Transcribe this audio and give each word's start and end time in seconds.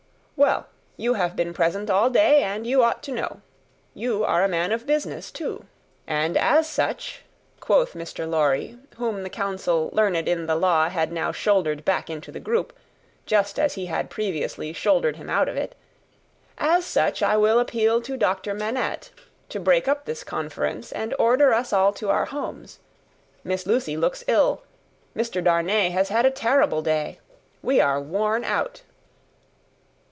"Well! 0.43 0.65
you 0.97 1.13
have 1.13 1.35
been 1.35 1.53
present 1.53 1.87
all 1.87 2.09
day, 2.09 2.41
and 2.41 2.65
you 2.65 2.81
ought 2.83 3.03
to 3.03 3.11
know. 3.11 3.41
You 3.93 4.25
are 4.25 4.43
a 4.43 4.47
man 4.47 4.71
of 4.71 4.87
business, 4.87 5.29
too." 5.29 5.65
"And 6.07 6.35
as 6.35 6.67
such," 6.67 7.21
quoth 7.59 7.93
Mr. 7.93 8.27
Lorry, 8.27 8.75
whom 8.97 9.21
the 9.21 9.29
counsel 9.29 9.91
learned 9.93 10.27
in 10.27 10.47
the 10.47 10.55
law 10.55 10.89
had 10.89 11.11
now 11.11 11.31
shouldered 11.31 11.85
back 11.85 12.09
into 12.09 12.31
the 12.31 12.39
group, 12.39 12.73
just 13.27 13.59
as 13.59 13.75
he 13.75 13.85
had 13.85 14.09
previously 14.09 14.73
shouldered 14.73 15.17
him 15.17 15.29
out 15.29 15.47
of 15.47 15.57
it 15.57 15.75
"as 16.57 16.85
such 16.85 17.21
I 17.21 17.37
will 17.37 17.59
appeal 17.59 18.01
to 18.01 18.17
Doctor 18.17 18.55
Manette, 18.55 19.11
to 19.49 19.59
break 19.59 19.87
up 19.87 20.05
this 20.05 20.23
conference 20.23 20.91
and 20.91 21.13
order 21.19 21.53
us 21.53 21.71
all 21.71 21.93
to 21.93 22.09
our 22.09 22.25
homes. 22.25 22.79
Miss 23.43 23.67
Lucie 23.67 23.95
looks 23.95 24.23
ill, 24.27 24.63
Mr. 25.15 25.43
Darnay 25.43 25.91
has 25.91 26.09
had 26.09 26.25
a 26.25 26.31
terrible 26.31 26.81
day, 26.81 27.19
we 27.61 27.79
are 27.79 28.01
worn 28.01 28.43
out." 28.43 28.81